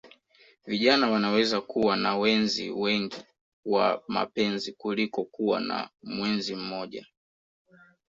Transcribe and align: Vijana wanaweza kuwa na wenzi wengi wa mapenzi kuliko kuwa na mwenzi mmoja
Vijana 0.65 1.09
wanaweza 1.11 1.61
kuwa 1.61 1.97
na 1.97 2.17
wenzi 2.17 2.69
wengi 2.69 3.15
wa 3.65 4.03
mapenzi 4.07 4.71
kuliko 4.73 5.23
kuwa 5.25 5.59
na 5.59 5.89
mwenzi 6.03 6.55
mmoja 6.55 7.05